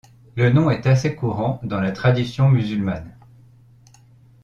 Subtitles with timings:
[0.35, 3.13] Le nom est assez courant dans la tradition musulmane.